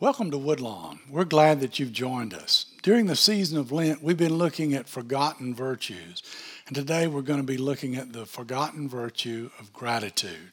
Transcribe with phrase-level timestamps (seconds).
[0.00, 1.00] Welcome to Woodlawn.
[1.10, 2.66] We're glad that you've joined us.
[2.84, 6.22] During the season of Lent, we've been looking at forgotten virtues,
[6.68, 10.52] and today we're going to be looking at the forgotten virtue of gratitude.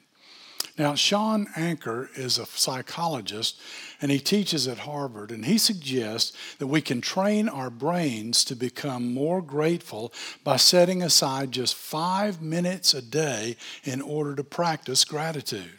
[0.79, 3.59] Now, Shawn Achor is a psychologist
[4.01, 8.55] and he teaches at Harvard, and he suggests that we can train our brains to
[8.55, 10.11] become more grateful
[10.43, 15.77] by setting aside just five minutes a day in order to practice gratitude.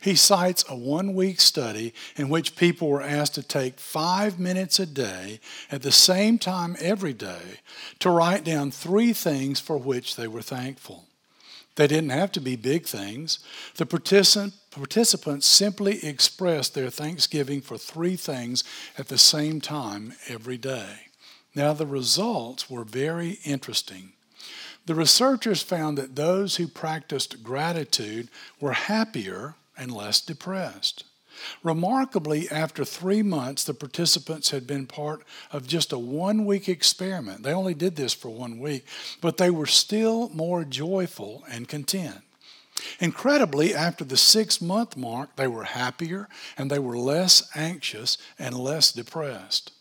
[0.00, 4.78] He cites a one week study in which people were asked to take five minutes
[4.78, 7.60] a day at the same time every day
[8.00, 11.04] to write down three things for which they were thankful.
[11.76, 13.38] They didn't have to be big things.
[13.76, 18.64] The participant, participants simply expressed their thanksgiving for three things
[18.98, 21.08] at the same time every day.
[21.54, 24.12] Now, the results were very interesting.
[24.86, 28.28] The researchers found that those who practiced gratitude
[28.60, 31.04] were happier and less depressed.
[31.62, 37.42] Remarkably, after three months, the participants had been part of just a one week experiment.
[37.42, 38.86] They only did this for one week,
[39.20, 42.22] but they were still more joyful and content.
[43.00, 48.56] Incredibly, after the six month mark, they were happier and they were less anxious and
[48.56, 49.72] less depressed.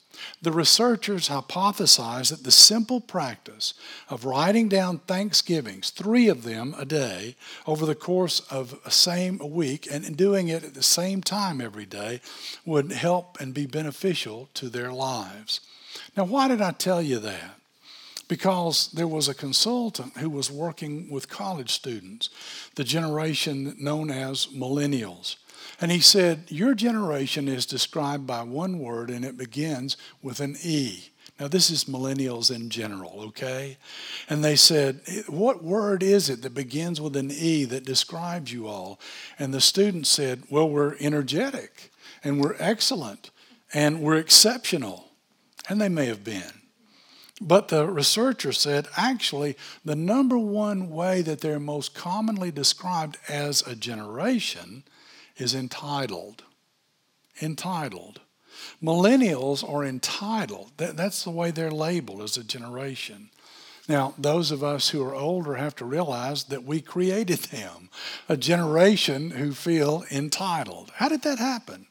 [0.41, 3.73] The researchers hypothesized that the simple practice
[4.09, 7.35] of writing down Thanksgivings, three of them a day,
[7.65, 11.85] over the course of a same week and doing it at the same time every
[11.85, 12.21] day
[12.65, 15.61] would help and be beneficial to their lives.
[16.15, 17.59] Now, why did I tell you that?
[18.27, 22.29] Because there was a consultant who was working with college students,
[22.75, 25.35] the generation known as millennials.
[25.79, 30.55] And he said, Your generation is described by one word and it begins with an
[30.63, 31.09] E.
[31.39, 33.77] Now, this is millennials in general, okay?
[34.29, 38.67] And they said, What word is it that begins with an E that describes you
[38.67, 38.99] all?
[39.37, 41.91] And the student said, Well, we're energetic
[42.23, 43.31] and we're excellent
[43.73, 45.09] and we're exceptional.
[45.67, 46.61] And they may have been.
[47.41, 53.61] But the researcher said actually, the number one way that they're most commonly described as
[53.67, 54.83] a generation
[55.37, 56.43] is entitled.
[57.41, 58.21] Entitled.
[58.81, 60.71] Millennials are entitled.
[60.77, 63.29] That, that's the way they're labeled as a generation.
[63.87, 67.89] Now, those of us who are older have to realize that we created them,
[68.27, 70.91] a generation who feel entitled.
[70.95, 71.85] How did that happen?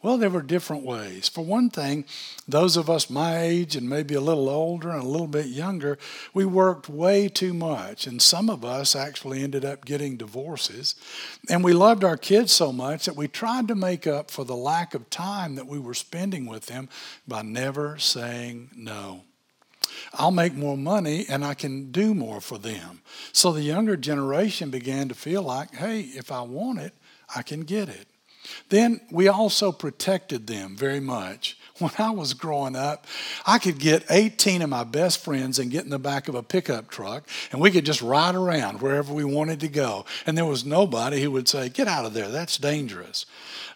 [0.00, 1.28] Well, there were different ways.
[1.28, 2.04] For one thing,
[2.46, 5.98] those of us my age and maybe a little older and a little bit younger,
[6.32, 8.06] we worked way too much.
[8.06, 10.94] And some of us actually ended up getting divorces.
[11.50, 14.56] And we loved our kids so much that we tried to make up for the
[14.56, 16.88] lack of time that we were spending with them
[17.26, 19.24] by never saying no.
[20.14, 23.02] I'll make more money and I can do more for them.
[23.32, 26.94] So the younger generation began to feel like, hey, if I want it,
[27.34, 28.06] I can get it.
[28.68, 31.56] Then we also protected them very much.
[31.78, 33.06] When I was growing up,
[33.46, 36.42] I could get 18 of my best friends and get in the back of a
[36.42, 40.04] pickup truck, and we could just ride around wherever we wanted to go.
[40.26, 43.26] And there was nobody who would say, Get out of there, that's dangerous.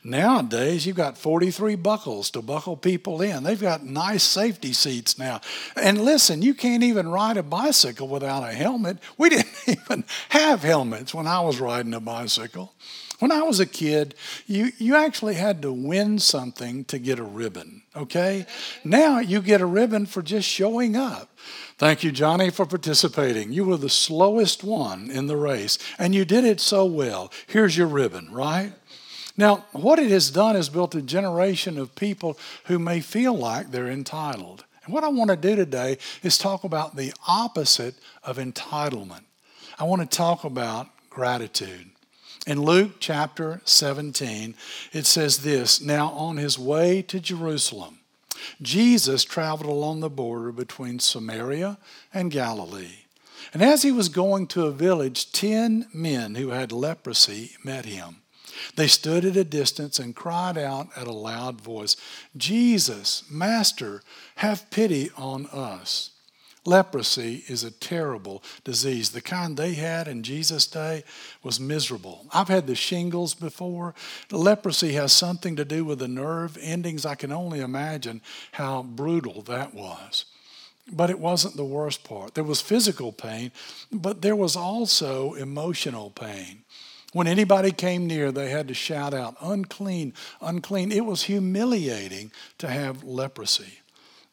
[0.05, 3.44] Nowadays, you've got 43 buckles to buckle people in.
[3.44, 5.41] They've got nice safety seats now.
[5.77, 8.99] And listen, you can't even ride a bicycle without a helmet.
[9.16, 12.72] We didn't even have helmets when I was riding a bicycle.
[13.22, 14.16] When I was a kid,
[14.49, 18.47] you, you actually had to win something to get a ribbon, okay?
[18.83, 21.31] Now you get a ribbon for just showing up.
[21.78, 23.53] Thank you, Johnny, for participating.
[23.53, 27.31] You were the slowest one in the race, and you did it so well.
[27.47, 28.72] Here's your ribbon, right?
[29.37, 33.71] Now, what it has done is built a generation of people who may feel like
[33.71, 34.65] they're entitled.
[34.84, 37.94] And what I want to do today is talk about the opposite
[38.25, 39.22] of entitlement.
[39.78, 41.92] I want to talk about gratitude.
[42.47, 44.57] In Luke chapter 17,
[44.93, 48.01] it says this Now, on his way to Jerusalem,
[48.61, 51.79] Jesus traveled along the border between Samaria
[52.13, 53.05] and Galilee.
[53.53, 58.17] And as he was going to a village, ten men who had leprosy met him.
[58.77, 61.97] They stood at a distance and cried out at a loud voice,
[62.37, 64.03] Jesus, Master,
[64.37, 66.11] have pity on us.
[66.64, 69.11] Leprosy is a terrible disease.
[69.11, 71.03] The kind they had in Jesus' day
[71.43, 72.26] was miserable.
[72.32, 73.94] I've had the shingles before.
[74.31, 77.05] Leprosy has something to do with the nerve endings.
[77.05, 78.20] I can only imagine
[78.53, 80.26] how brutal that was.
[80.91, 82.35] But it wasn't the worst part.
[82.35, 83.50] There was physical pain,
[83.91, 86.62] but there was also emotional pain.
[87.12, 90.91] When anybody came near, they had to shout out, unclean, unclean.
[90.91, 93.81] It was humiliating to have leprosy.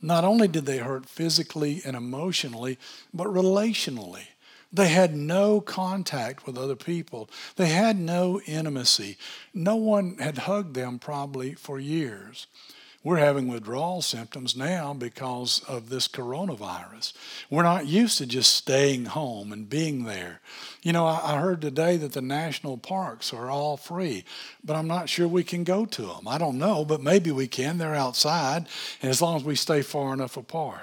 [0.02, 2.78] Not only did they hurt physically and emotionally,
[3.14, 4.28] but relationally.
[4.72, 7.30] They had no contact with other people.
[7.56, 9.18] They had no intimacy.
[9.54, 12.48] No one had hugged them probably for years.
[13.02, 17.14] We're having withdrawal symptoms now because of this coronavirus.
[17.50, 20.42] We're not used to just staying home and being there.
[20.84, 24.26] You know, I, heard today that the national parks are all free,
[24.66, 26.28] but I'm not sure we can go to them.
[26.28, 27.78] I don't know, but maybe we can.
[27.78, 28.68] They're outside,
[29.02, 30.82] and as long as we stay far enough apart.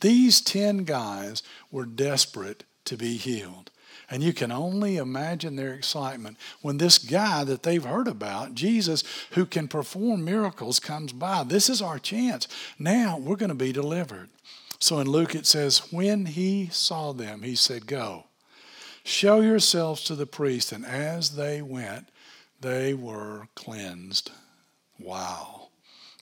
[0.00, 3.70] These 10 guys were desperate to be healed.
[4.10, 9.04] And you can only imagine their excitement when this guy that they've heard about, Jesus,
[9.32, 11.44] who can perform miracles, comes by.
[11.44, 12.48] This is our chance.
[12.78, 14.30] Now we're going to be delivered.
[14.78, 18.24] So in Luke it says, When he saw them, he said, Go,
[19.04, 20.72] show yourselves to the priest.
[20.72, 22.08] And as they went,
[22.60, 24.30] they were cleansed.
[24.98, 25.68] Wow.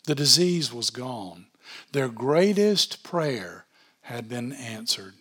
[0.06, 1.46] The disease was gone.
[1.92, 3.66] Their greatest prayer
[4.02, 5.14] had been answered.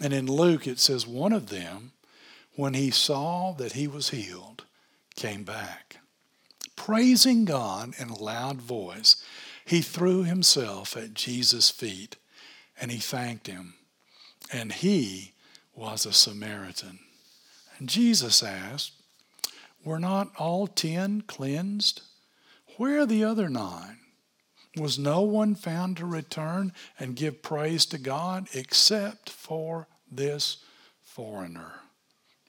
[0.00, 1.92] And in Luke it says, One of them,
[2.56, 4.64] when he saw that he was healed,
[5.14, 5.98] came back.
[6.74, 9.16] Praising God in a loud voice,
[9.64, 12.16] he threw himself at Jesus' feet
[12.80, 13.74] and he thanked him.
[14.52, 15.32] And he
[15.74, 17.00] was a Samaritan.
[17.78, 18.92] And Jesus asked,
[19.84, 22.02] Were not all ten cleansed?
[22.76, 23.98] Where are the other nine?
[24.76, 30.58] Was no one found to return and give praise to God except for this
[31.02, 31.80] foreigner?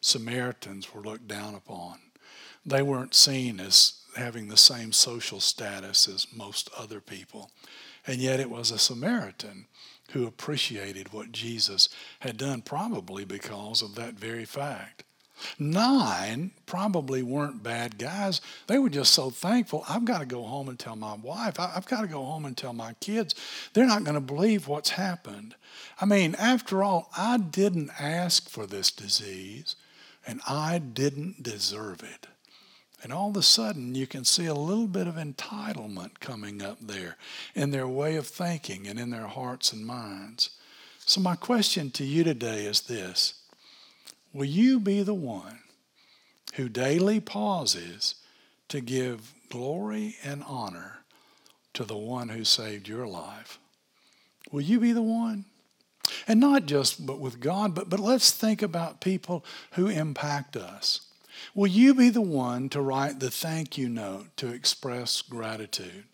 [0.02, 2.00] Samaritans were looked down upon.
[2.66, 7.52] They weren't seen as having the same social status as most other people.
[8.06, 9.68] And yet it was a Samaritan
[10.12, 11.90] who appreciated what Jesus
[12.20, 15.04] had done, probably because of that very fact.
[15.60, 18.42] Nine probably weren't bad guys.
[18.66, 19.84] They were just so thankful.
[19.88, 21.60] I've got to go home and tell my wife.
[21.60, 23.36] I've got to go home and tell my kids.
[23.74, 25.56] They're not going to believe what's happened.
[26.02, 29.76] I mean, after all, I didn't ask for this disease
[30.28, 32.28] and I didn't deserve it.
[33.02, 36.80] And all of a sudden, you can see a little bit of entitlement coming up
[36.82, 37.16] there
[37.56, 40.50] in their way of thinking and in their hearts and minds.
[41.00, 43.36] So, my question to you today is this
[44.34, 45.60] Will you be the one
[46.56, 48.16] who daily pauses
[48.68, 51.00] to give glory and honor
[51.74, 53.60] to the one who saved your life?
[54.52, 55.46] Will you be the one?
[56.28, 61.02] And not just but with God, but, but let's think about people who impact us.
[61.54, 66.06] Will you be the one to write the thank you note to express gratitude?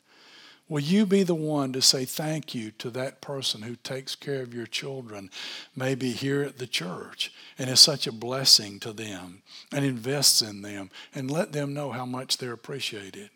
[0.70, 4.42] Will you be the one to say thank you to that person who takes care
[4.42, 5.30] of your children,
[5.76, 10.62] maybe here at the church, and is such a blessing to them and invests in
[10.62, 13.30] them and let them know how much they're appreciated?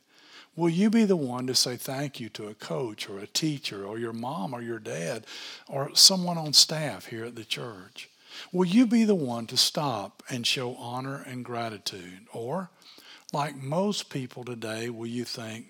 [0.58, 3.86] Will you be the one to say thank you to a coach or a teacher
[3.86, 5.26] or your mom or your dad
[5.70, 8.10] or someone on staff here at the church?
[8.52, 12.26] Will you be the one to stop and show honor and gratitude?
[12.34, 12.72] Or,
[13.32, 15.68] like most people today, will you think,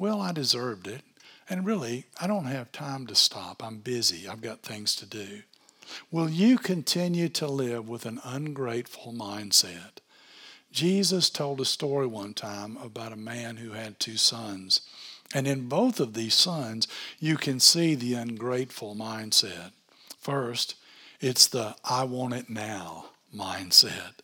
[0.00, 1.02] well, I deserved it,
[1.48, 3.62] and really, I don't have time to stop.
[3.62, 5.42] I'm busy, I've got things to do?
[6.10, 10.00] Will you continue to live with an ungrateful mindset?
[10.74, 14.80] Jesus told a story one time about a man who had two sons.
[15.32, 16.88] And in both of these sons,
[17.20, 19.70] you can see the ungrateful mindset.
[20.18, 20.74] First,
[21.20, 24.14] it's the I want it now mindset.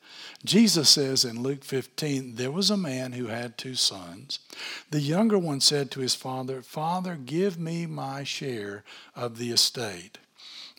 [0.45, 4.41] Jesus says in Luke 15, there was a man who had two sons.
[4.91, 8.83] The younger one said to his father, Father, give me my share
[9.15, 10.19] of the estate.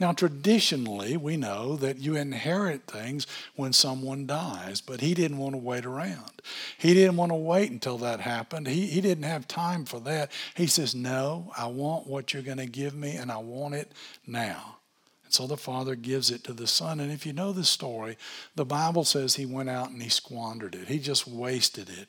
[0.01, 5.53] Now, traditionally, we know that you inherit things when someone dies, but he didn't want
[5.53, 6.41] to wait around.
[6.79, 8.65] He didn't want to wait until that happened.
[8.65, 10.31] He, he didn't have time for that.
[10.55, 13.91] He says, No, I want what you're going to give me, and I want it
[14.25, 14.77] now.
[15.23, 16.99] And so the father gives it to the son.
[16.99, 18.17] And if you know the story,
[18.55, 22.07] the Bible says he went out and he squandered it, he just wasted it.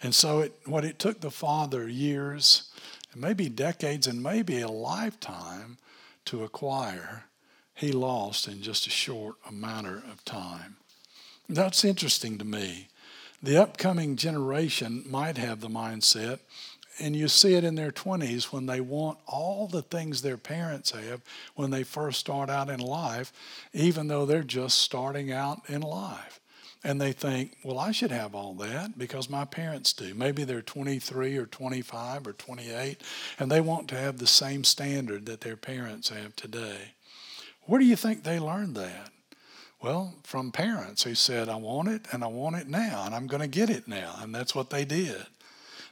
[0.00, 2.70] And so, it, what it took the father years,
[3.16, 5.76] maybe decades, and maybe a lifetime
[6.26, 7.24] to acquire,
[7.74, 10.76] he lost in just a short matter of time.
[11.48, 12.88] That's interesting to me.
[13.42, 16.40] The upcoming generation might have the mindset,
[16.98, 20.90] and you see it in their 20s when they want all the things their parents
[20.90, 21.22] have
[21.54, 23.32] when they first start out in life,
[23.72, 26.39] even though they're just starting out in life.
[26.82, 30.14] And they think, well, I should have all that because my parents do.
[30.14, 33.02] Maybe they're 23 or 25 or 28,
[33.38, 36.92] and they want to have the same standard that their parents have today.
[37.64, 39.10] Where do you think they learned that?
[39.82, 43.26] Well, from parents who said, I want it and I want it now, and I'm
[43.26, 44.14] going to get it now.
[44.20, 45.26] And that's what they did.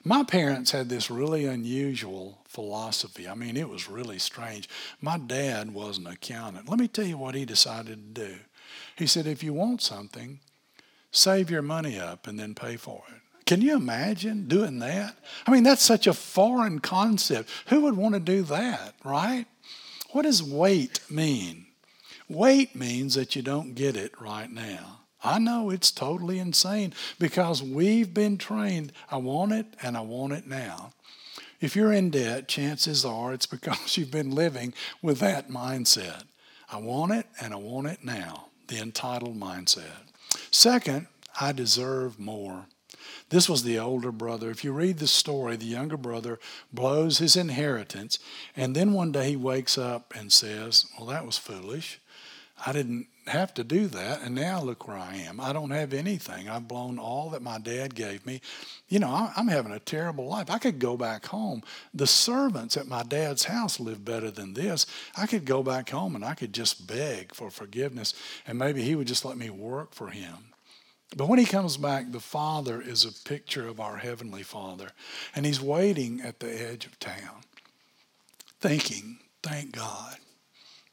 [0.04, 3.28] My parents had this really unusual philosophy.
[3.28, 4.68] I mean, it was really strange.
[5.00, 6.68] My dad was an accountant.
[6.68, 8.36] Let me tell you what he decided to do.
[8.96, 10.40] He said, if you want something,
[11.10, 13.20] save your money up and then pay for it.
[13.46, 15.16] Can you imagine doing that?
[15.46, 17.48] I mean, that's such a foreign concept.
[17.68, 19.46] Who would want to do that, right?
[20.10, 21.66] What does wait mean?
[22.28, 25.00] Wait means that you don't get it right now.
[25.24, 28.92] I know it's totally insane because we've been trained.
[29.10, 30.92] I want it and I want it now.
[31.60, 36.24] If you're in debt, chances are it's because you've been living with that mindset.
[36.70, 40.07] I want it and I want it now, the entitled mindset.
[40.50, 41.06] Second,
[41.40, 42.66] I deserve more.
[43.30, 44.50] This was the older brother.
[44.50, 46.38] If you read the story, the younger brother
[46.72, 48.18] blows his inheritance,
[48.56, 52.00] and then one day he wakes up and says, Well, that was foolish.
[52.66, 55.40] I didn't have to do that, and now look where I am.
[55.40, 56.48] I don't have anything.
[56.48, 58.40] I've blown all that my dad gave me.
[58.88, 60.50] You know, I'm having a terrible life.
[60.50, 61.62] I could go back home.
[61.94, 64.86] The servants at my dad's house live better than this.
[65.16, 68.14] I could go back home and I could just beg for forgiveness,
[68.46, 70.48] and maybe he would just let me work for him.
[71.16, 74.90] But when he comes back, the Father is a picture of our Heavenly Father.
[75.34, 77.44] And he's waiting at the edge of town,
[78.60, 80.18] thinking, thank God,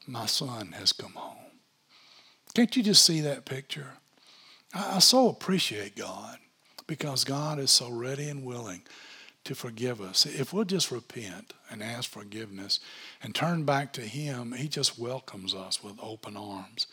[0.06, 1.45] my son has come home.
[2.56, 3.88] Can't you just see that picture?
[4.72, 6.38] I, I so appreciate God
[6.86, 8.80] because God is so ready and willing
[9.44, 10.24] to forgive us.
[10.24, 12.80] If we'll just repent and ask forgiveness
[13.22, 16.86] and turn back to Him, He just welcomes us with open arms.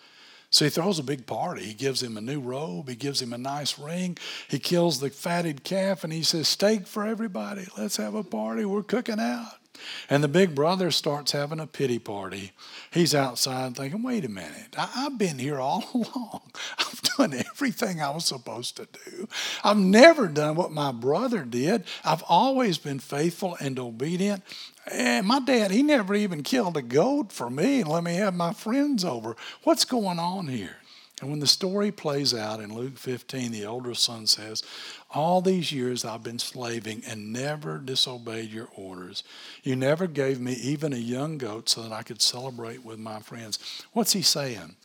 [0.50, 1.63] So he throws a big party.
[1.63, 2.89] He gives him a new robe.
[2.89, 4.17] He gives him a nice ring.
[4.50, 7.65] He kills the fatted calf and he says, Steak for everybody.
[7.75, 8.63] Let's have a party.
[8.63, 9.62] We're cooking out.
[10.10, 12.52] And the big brother starts having a pity party.
[12.92, 16.42] He's outside thinking, wait a minute, I- have been here all along.
[16.80, 19.28] I've done everything I was supposed to do.
[19.63, 21.84] I've never done what my brother did.
[22.04, 24.44] I've always been faithful and obedient.
[24.92, 28.34] And my dad, he never even killed a goat for me and let me have
[28.36, 29.36] my friends over.
[29.63, 30.78] What's going on here?
[31.24, 34.62] And when the story plays out in Luke 15, the older son says,
[35.10, 39.24] All these years I've been slaving and never disobeyed your orders.
[39.63, 43.22] You never gave me even a young goat so that I could celebrate with my
[43.22, 43.58] friends.
[43.94, 44.75] What's he saying?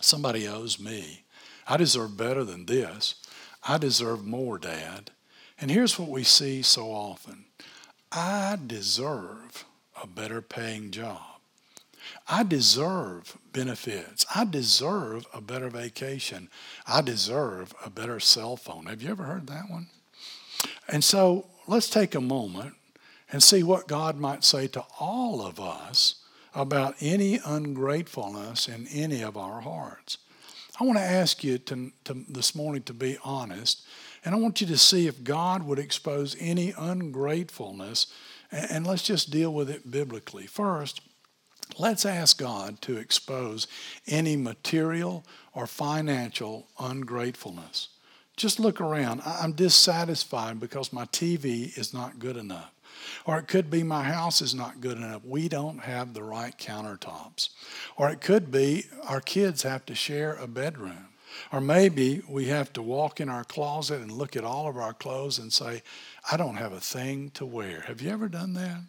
[0.00, 1.24] Somebody owes me.
[1.66, 3.16] I deserve better than this.
[3.66, 5.10] I deserve more, Dad.
[5.60, 7.46] And here's what we see so often
[8.12, 9.64] I deserve
[10.00, 11.31] a better paying job.
[12.32, 14.24] I deserve benefits.
[14.34, 16.48] I deserve a better vacation.
[16.86, 18.86] I deserve a better cell phone.
[18.86, 19.88] Have you ever heard that one?
[20.88, 22.72] And so let's take a moment
[23.30, 26.24] and see what God might say to all of us
[26.54, 30.16] about any ungratefulness in any of our hearts.
[30.80, 33.82] I want to ask you to, to, this morning to be honest,
[34.24, 38.06] and I want you to see if God would expose any ungratefulness,
[38.50, 40.46] and, and let's just deal with it biblically.
[40.46, 41.02] First,
[41.78, 43.66] Let's ask God to expose
[44.06, 45.24] any material
[45.54, 47.88] or financial ungratefulness.
[48.36, 49.22] Just look around.
[49.24, 52.72] I'm dissatisfied because my TV is not good enough.
[53.24, 55.24] Or it could be my house is not good enough.
[55.24, 57.50] We don't have the right countertops.
[57.96, 61.08] Or it could be our kids have to share a bedroom.
[61.52, 64.92] Or maybe we have to walk in our closet and look at all of our
[64.92, 65.82] clothes and say,
[66.30, 67.82] I don't have a thing to wear.
[67.82, 68.80] Have you ever done that?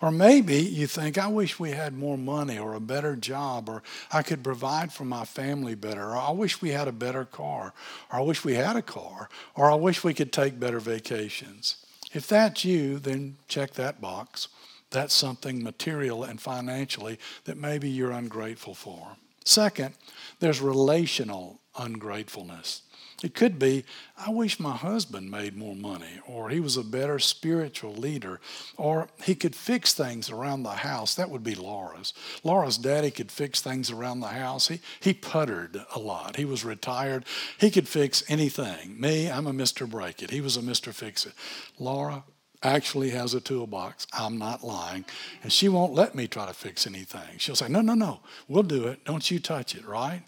[0.00, 3.82] Or maybe you think, I wish we had more money or a better job, or
[4.12, 7.72] I could provide for my family better, or I wish we had a better car,
[8.12, 11.76] or I wish we had a car, or I wish we could take better vacations.
[12.12, 14.48] If that's you, then check that box.
[14.90, 19.16] That's something material and financially that maybe you're ungrateful for.
[19.44, 19.94] Second,
[20.40, 22.82] there's relational ungratefulness.
[23.22, 23.84] It could be,
[24.16, 28.38] I wish my husband made more money, or he was a better spiritual leader,
[28.76, 31.16] or he could fix things around the house.
[31.16, 32.14] That would be Laura's.
[32.44, 34.68] Laura's daddy could fix things around the house.
[34.68, 36.36] He, he puttered a lot.
[36.36, 37.24] He was retired.
[37.58, 39.00] He could fix anything.
[39.00, 39.88] Me, I'm a Mr.
[39.88, 40.30] Break It.
[40.30, 40.94] He was a Mr.
[40.94, 41.32] Fix It.
[41.76, 42.22] Laura
[42.62, 44.06] actually has a toolbox.
[44.12, 45.04] I'm not lying.
[45.42, 47.38] And she won't let me try to fix anything.
[47.38, 49.04] She'll say, No, no, no, we'll do it.
[49.04, 50.22] Don't you touch it, right?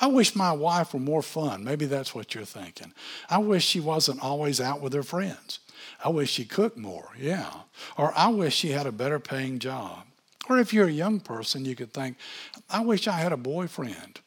[0.00, 1.64] I wish my wife were more fun.
[1.64, 2.92] Maybe that's what you're thinking.
[3.28, 5.60] I wish she wasn't always out with her friends.
[6.04, 7.50] I wish she cooked more, yeah.
[7.96, 10.04] Or I wish she had a better paying job.
[10.48, 12.16] Or if you're a young person, you could think,
[12.68, 14.20] I wish I had a boyfriend.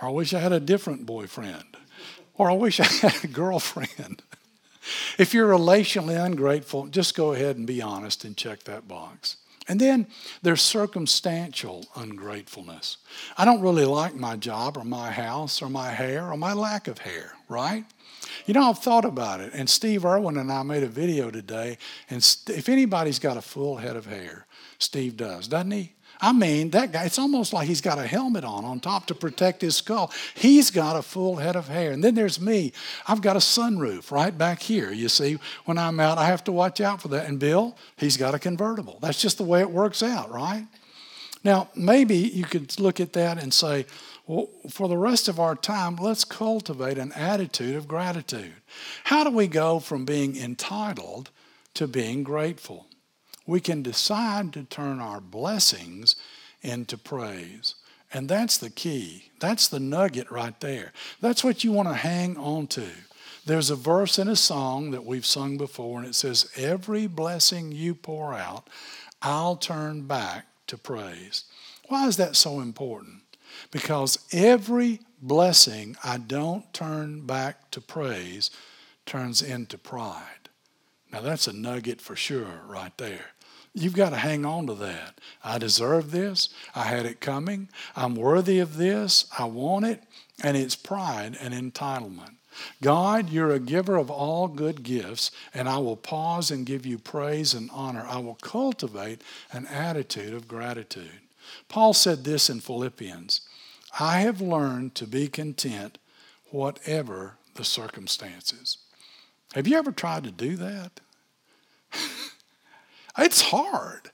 [0.00, 1.76] Or I wish I had a different boyfriend.
[2.34, 4.22] Or I wish I had a girlfriend.
[5.18, 9.36] if you're relationally ungrateful, just go ahead and be honest and check that box.
[9.72, 10.06] And then
[10.42, 12.98] there's circumstantial ungratefulness.
[13.38, 16.88] I don't really like my job or my house or my hair or my lack
[16.88, 17.86] of hair, right?
[18.44, 19.54] You know, I've thought about it.
[19.54, 21.78] And Steve Irwin and I made a video today.
[22.10, 24.46] And if anybody's got a full head of hair,
[24.78, 25.94] Steve does, doesn't he?
[26.24, 29.14] I mean, that guy, it's almost like he's got a helmet on on top to
[29.14, 30.12] protect his skull.
[30.34, 31.90] He's got a full head of hair.
[31.90, 32.72] And then there's me.
[33.08, 34.92] I've got a sunroof right back here.
[34.92, 37.26] You see, when I'm out, I have to watch out for that.
[37.26, 39.00] And Bill, he's got a convertible.
[39.02, 40.64] That's just the way it works out, right?
[41.42, 43.86] Now, maybe you could look at that and say,
[44.28, 48.54] well, for the rest of our time, let's cultivate an attitude of gratitude.
[49.04, 51.30] How do we go from being entitled
[51.74, 52.86] to being grateful?
[53.46, 56.16] We can decide to turn our blessings
[56.62, 57.74] into praise.
[58.12, 59.30] And that's the key.
[59.40, 60.92] That's the nugget right there.
[61.20, 62.86] That's what you want to hang on to.
[63.44, 67.72] There's a verse in a song that we've sung before, and it says, Every blessing
[67.72, 68.68] you pour out,
[69.20, 71.44] I'll turn back to praise.
[71.88, 73.22] Why is that so important?
[73.70, 78.50] Because every blessing I don't turn back to praise
[79.06, 80.48] turns into pride.
[81.12, 83.26] Now, that's a nugget for sure right there.
[83.74, 85.18] You've got to hang on to that.
[85.42, 86.50] I deserve this.
[86.74, 87.68] I had it coming.
[87.96, 89.26] I'm worthy of this.
[89.38, 90.02] I want it.
[90.42, 92.34] And it's pride and entitlement.
[92.82, 96.98] God, you're a giver of all good gifts, and I will pause and give you
[96.98, 98.04] praise and honor.
[98.06, 101.20] I will cultivate an attitude of gratitude.
[101.68, 103.40] Paul said this in Philippians
[103.98, 105.98] I have learned to be content
[106.50, 108.78] whatever the circumstances.
[109.54, 111.00] Have you ever tried to do that?
[113.18, 114.10] it's hard.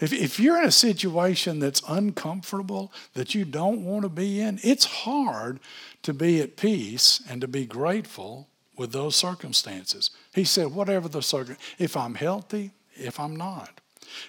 [0.00, 4.58] If, if you're in a situation that's uncomfortable, that you don't want to be in,
[4.62, 5.60] it's hard
[6.02, 10.10] to be at peace and to be grateful with those circumstances.
[10.34, 13.80] He said, whatever the circumstance, if I'm healthy, if I'm not.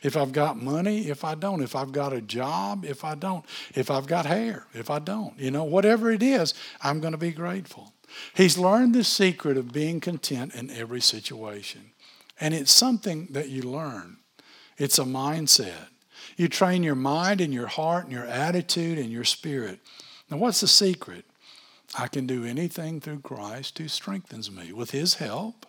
[0.01, 1.61] If I've got money, if I don't.
[1.61, 3.45] If I've got a job, if I don't.
[3.73, 5.37] If I've got hair, if I don't.
[5.39, 7.93] You know, whatever it is, I'm going to be grateful.
[8.33, 11.91] He's learned the secret of being content in every situation.
[12.39, 14.17] And it's something that you learn,
[14.77, 15.87] it's a mindset.
[16.37, 19.79] You train your mind and your heart and your attitude and your spirit.
[20.29, 21.23] Now, what's the secret?
[21.97, 24.73] I can do anything through Christ who strengthens me.
[24.73, 25.65] With His help,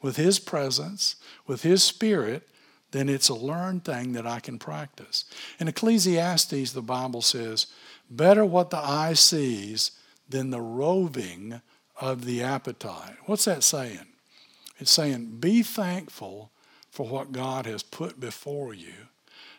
[0.00, 1.16] with His presence,
[1.46, 2.48] with His Spirit,
[2.92, 5.24] then it's a learned thing that I can practice.
[5.58, 7.66] In Ecclesiastes, the Bible says,
[8.08, 9.90] Better what the eye sees
[10.28, 11.60] than the roving
[12.00, 13.16] of the appetite.
[13.26, 14.06] What's that saying?
[14.78, 16.50] It's saying, Be thankful
[16.90, 19.08] for what God has put before you,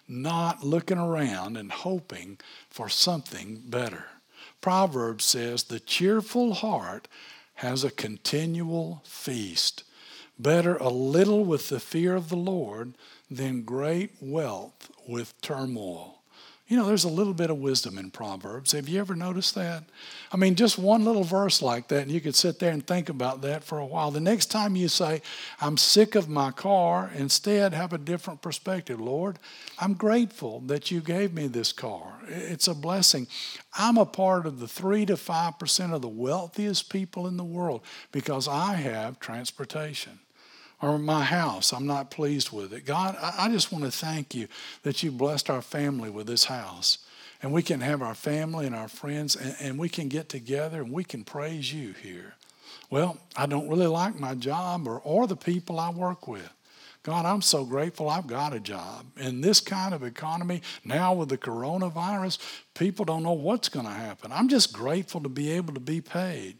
[0.07, 2.37] not looking around and hoping
[2.69, 4.05] for something better.
[4.61, 7.07] Proverbs says, The cheerful heart
[7.55, 9.83] has a continual feast.
[10.39, 12.93] Better a little with the fear of the Lord
[13.29, 16.16] than great wealth with turmoil.
[16.69, 18.73] You know, there's a little bit of wisdom in Proverbs.
[18.73, 19.85] Have you ever noticed that?
[20.33, 23.07] I mean, just one little verse like that, and you could sit there and think
[23.07, 24.11] about that for a while.
[24.11, 25.21] The next time you say,
[25.61, 28.99] I'm sick of my car, instead have a different perspective.
[28.99, 29.39] Lord,
[29.79, 32.19] I'm grateful that you gave me this car.
[32.27, 33.27] It's a blessing.
[33.77, 37.81] I'm a part of the 3 to 5% of the wealthiest people in the world
[38.11, 40.19] because I have transportation
[40.81, 41.73] or my house.
[41.73, 42.85] I'm not pleased with it.
[42.85, 44.47] God, I just want to thank you
[44.83, 46.99] that you blessed our family with this house.
[47.41, 50.81] And we can have our family and our friends, and, and we can get together
[50.81, 52.33] and we can praise you here.
[52.89, 56.49] Well, I don't really like my job or, or the people I work with.
[57.03, 59.05] God, I'm so grateful I've got a job.
[59.17, 62.37] In this kind of economy, now with the coronavirus,
[62.73, 64.31] people don't know what's going to happen.
[64.31, 66.57] I'm just grateful to be able to be paid.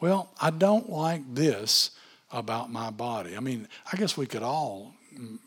[0.00, 1.90] Well, I don't like this
[2.32, 3.36] about my body.
[3.36, 4.94] I mean, I guess we could all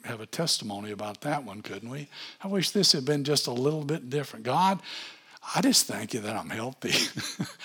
[0.03, 2.07] have a testimony about that one, couldn't we?
[2.43, 4.45] I wish this had been just a little bit different.
[4.45, 4.79] God,
[5.55, 6.93] I just thank you that I'm healthy.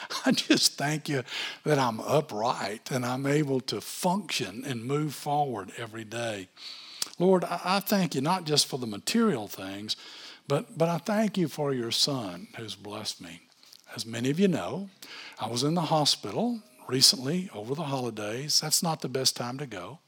[0.26, 1.22] I just thank you
[1.64, 6.48] that I'm upright and I'm able to function and move forward every day.
[7.18, 9.96] Lord, I thank you not just for the material things,
[10.48, 13.42] but, but I thank you for your son who's blessed me.
[13.94, 14.88] As many of you know,
[15.38, 18.60] I was in the hospital recently over the holidays.
[18.60, 20.00] That's not the best time to go.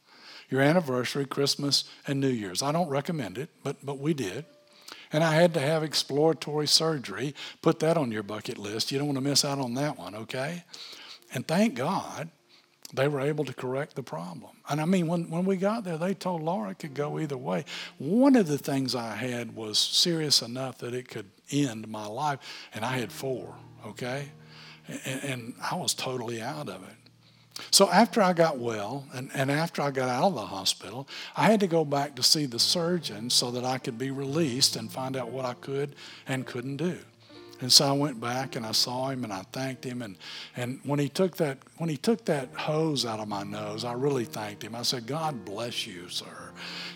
[0.51, 2.63] Your anniversary, Christmas, and New Year's.
[2.63, 4.45] I don't recommend it, but, but we did.
[5.13, 7.35] And I had to have exploratory surgery.
[7.63, 8.91] Put that on your bucket list.
[8.91, 10.65] You don't want to miss out on that one, okay?
[11.33, 12.31] And thank God
[12.93, 14.51] they were able to correct the problem.
[14.69, 17.39] And I mean, when, when we got there, they told Laura it could go either
[17.39, 17.65] way.
[17.99, 22.41] One of the things I had was serious enough that it could end my life,
[22.75, 23.55] and I had four,
[23.87, 24.29] okay?
[25.05, 26.97] And, I was totally out of it.
[27.71, 31.51] So after I got well and, and after I got out of the hospital, I
[31.51, 34.91] had to go back to see the surgeon so that I could be released and
[34.91, 35.95] find out what I could
[36.27, 36.99] and couldn't do.
[37.63, 40.03] And so I went back and I saw him and I thanked him.
[40.03, 40.17] And,
[40.57, 43.93] and when he took that when he took that hose out of my nose, I
[43.93, 44.75] really thanked him.
[44.75, 46.51] I said, God bless you, sir.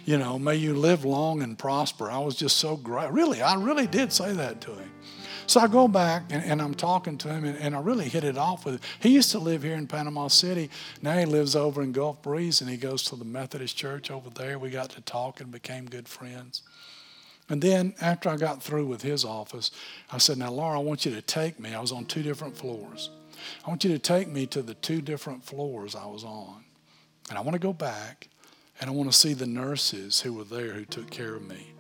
[0.05, 2.11] You know, may you live long and prosper.
[2.11, 3.13] I was just so great.
[3.13, 4.91] Really, I really did say that to him.
[5.47, 8.25] So I go back and, and I'm talking to him, and, and, I really hit
[8.25, 8.81] it off with him.
[9.01, 10.71] He used to live here in Panama City.
[11.03, 14.29] Now he lives over in Gulf Breeze, and he goes to the Methodist church over
[14.31, 14.59] there.
[14.59, 16.63] We got to talk and became good friends.
[17.49, 19.71] And then after I got through with his office,
[20.11, 21.75] I said, Now, Laura, I want you to take me.
[21.75, 23.11] I was on two different floors.
[23.65, 26.65] I want you to take me to the two different floors I was on.
[27.29, 28.29] And I want to go back
[28.81, 31.73] and I want to see the nurses who were there who took care of me.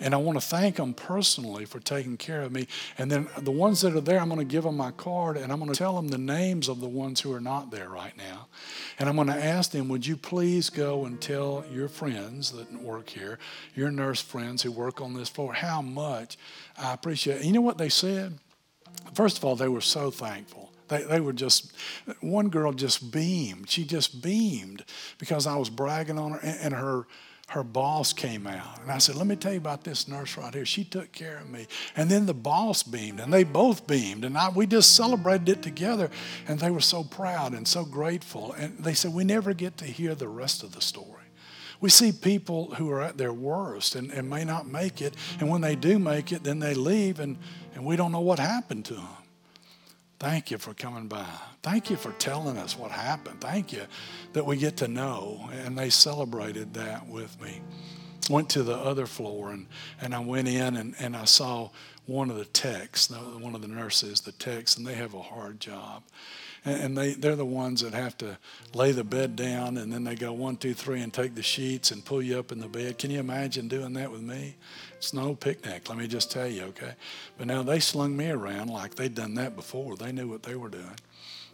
[0.00, 2.66] And I want to thank them personally for taking care of me.
[2.98, 5.52] And then the ones that are there, I'm going to give them my card and
[5.52, 8.16] I'm going to tell them the names of the ones who are not there right
[8.16, 8.48] now.
[8.98, 12.72] And I'm going to ask them, would you please go and tell your friends that
[12.82, 13.38] work here,
[13.74, 16.36] your nurse friends who work on this floor, how much
[16.76, 17.44] I appreciate it.
[17.44, 18.38] You know what they said?
[19.14, 20.72] First of all, they were so thankful.
[20.88, 21.72] They, they were just,
[22.20, 23.70] one girl just beamed.
[23.70, 24.84] She just beamed
[25.18, 27.06] because I was bragging on her and, and her
[27.48, 28.80] her boss came out.
[28.82, 30.64] And I said, Let me tell you about this nurse right here.
[30.64, 31.66] She took care of me.
[31.94, 34.24] And then the boss beamed, and they both beamed.
[34.24, 36.10] And I, we just celebrated it together.
[36.48, 38.52] And they were so proud and so grateful.
[38.54, 41.08] And they said, We never get to hear the rest of the story.
[41.80, 45.14] We see people who are at their worst and, and may not make it.
[45.38, 47.36] And when they do make it, then they leave, and,
[47.74, 49.08] and we don't know what happened to them.
[50.24, 51.26] Thank you for coming by.
[51.62, 53.42] Thank you for telling us what happened.
[53.42, 53.82] Thank you
[54.32, 55.50] that we get to know.
[55.52, 57.60] And they celebrated that with me.
[58.30, 59.66] Went to the other floor and,
[60.00, 61.68] and I went in and, and I saw
[62.06, 65.60] one of the techs, one of the nurses, the techs, and they have a hard
[65.60, 66.02] job
[66.64, 68.38] and they, they're the ones that have to
[68.72, 71.90] lay the bed down and then they go one, two, three and take the sheets
[71.90, 72.98] and pull you up in the bed.
[72.98, 74.56] Can you imagine doing that with me?
[74.96, 76.92] It's no picnic, let me just tell you, okay?
[77.36, 79.96] But now they slung me around like they'd done that before.
[79.96, 80.96] They knew what they were doing.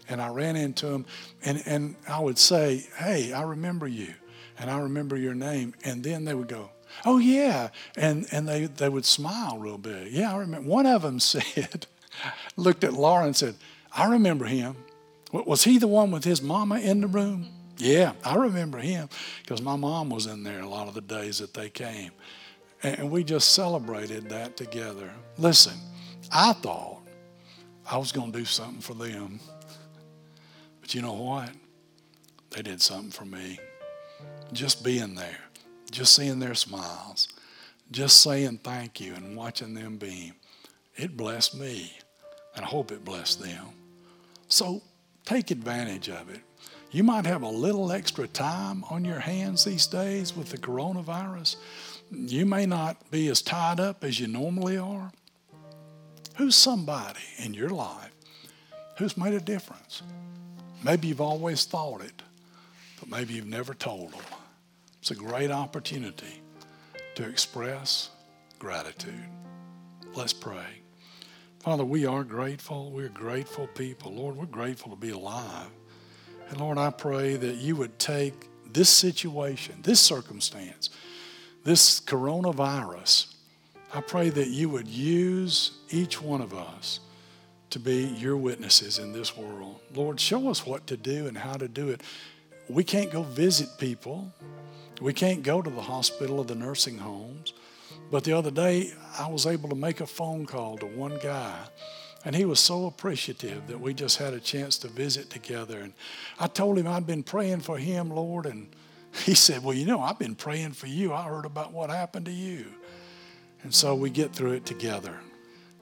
[0.09, 1.07] And I ran into them
[1.45, 4.15] and, and I would say, hey, I remember you
[4.59, 5.75] and I remember your name.
[5.85, 6.71] And then they would go,
[7.05, 7.71] oh, yeah.
[7.97, 10.13] And, and they, they would smile real big.
[10.13, 10.69] Yeah, I remember.
[10.69, 11.87] One of them said,
[12.57, 13.57] looked at Laura and said,
[13.93, 14.77] I remember him.
[15.33, 17.49] Was he the one with his mama in the room?
[17.77, 19.09] Yeah, I remember him
[19.43, 22.11] because my mom was in there a lot of the days that they came.
[22.83, 25.11] And we just celebrated that together.
[25.39, 25.75] Listen,
[26.33, 27.01] I thought
[27.91, 29.41] I was going to do something for them.
[30.81, 31.51] But you know what?
[32.51, 33.59] They did something for me.
[34.53, 35.39] Just being there,
[35.91, 37.29] just seeing their smiles,
[37.91, 40.35] just saying thank you and watching them beam,
[40.97, 41.93] it blessed me.
[42.57, 43.69] And I hope it blessed them.
[44.49, 44.83] So
[45.25, 46.41] Take advantage of it.
[46.91, 51.57] You might have a little extra time on your hands these days with the coronavirus.
[52.11, 55.13] You may not be as tied up as you normally are.
[56.37, 58.11] Who's somebody in your life
[58.97, 60.03] who's made a difference?
[60.83, 62.23] Maybe you've always thought it,
[62.99, 64.23] but maybe you've never told them.
[65.01, 66.43] It's a great opportunity
[67.15, 68.11] to express
[68.59, 69.27] gratitude.
[70.15, 70.80] Let's pray.
[71.61, 72.91] Father, we are grateful.
[72.91, 74.15] We're grateful people.
[74.15, 75.69] Lord, we're grateful to be alive.
[76.49, 80.89] And Lord, I pray that you would take this situation, this circumstance,
[81.63, 83.35] this coronavirus,
[83.93, 87.01] I pray that you would use each one of us
[87.71, 89.81] to be your witnesses in this world.
[89.95, 92.01] Lord, show us what to do and how to do it.
[92.69, 94.33] We can't go visit people.
[95.01, 97.53] We can't go to the hospital or the nursing homes.
[98.11, 101.57] But the other day, I was able to make a phone call to one guy,
[102.25, 105.79] and he was so appreciative that we just had a chance to visit together.
[105.81, 105.93] And
[106.39, 108.69] I told him I'd been praying for him, Lord, and
[109.25, 111.13] he said, Well, you know, I've been praying for you.
[111.13, 112.67] I heard about what happened to you.
[113.63, 115.21] And so we get through it together.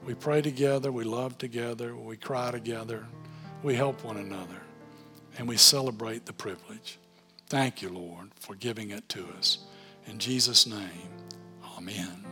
[0.05, 3.05] We pray together, we love together, we cry together,
[3.63, 4.61] we help one another,
[5.37, 6.97] and we celebrate the privilege.
[7.47, 9.59] Thank you, Lord, for giving it to us.
[10.07, 11.09] In Jesus' name.
[11.79, 12.25] Amen.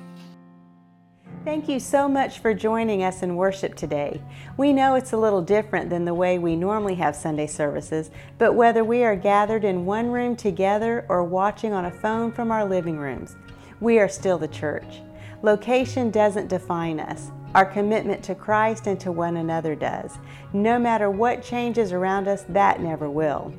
[1.45, 4.21] Thank you so much for joining us in worship today.
[4.57, 8.55] We know it's a little different than the way we normally have Sunday services, but
[8.55, 12.65] whether we are gathered in one room together or watching on a phone from our
[12.65, 13.37] living rooms,
[13.79, 14.99] we are still the church.
[15.41, 17.31] Location doesn't define us.
[17.55, 20.17] Our commitment to Christ and to one another does.
[20.51, 23.53] No matter what changes around us, that never will.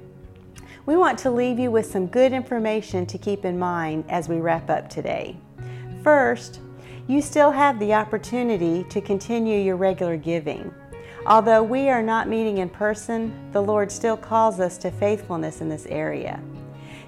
[0.84, 4.40] We want to leave you with some good information to keep in mind as we
[4.40, 5.38] wrap up today.
[6.08, 6.60] First,
[7.06, 10.72] you still have the opportunity to continue your regular giving.
[11.26, 15.68] Although we are not meeting in person, the Lord still calls us to faithfulness in
[15.68, 16.40] this area.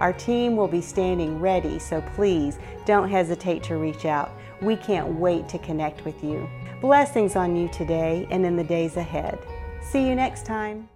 [0.02, 4.32] Our team will be standing ready, so please don't hesitate to reach out.
[4.60, 6.50] We can't wait to connect with you.
[6.80, 9.38] Blessings on you today and in the days ahead.
[9.80, 10.88] See you next time.